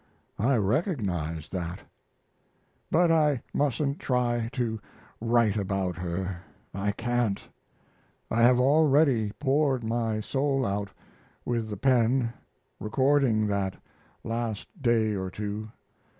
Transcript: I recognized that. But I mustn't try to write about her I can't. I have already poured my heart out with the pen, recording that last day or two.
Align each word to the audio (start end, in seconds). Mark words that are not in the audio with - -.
I 0.39 0.55
recognized 0.57 1.51
that. 1.51 1.81
But 2.89 3.11
I 3.11 3.43
mustn't 3.53 3.99
try 3.99 4.49
to 4.53 4.79
write 5.19 5.57
about 5.57 5.95
her 5.97 6.41
I 6.73 6.91
can't. 6.93 7.39
I 8.31 8.41
have 8.41 8.59
already 8.59 9.31
poured 9.33 9.83
my 9.83 10.19
heart 10.19 10.65
out 10.65 10.89
with 11.45 11.69
the 11.69 11.77
pen, 11.77 12.33
recording 12.79 13.45
that 13.45 13.75
last 14.23 14.67
day 14.81 15.13
or 15.13 15.29
two. 15.29 15.69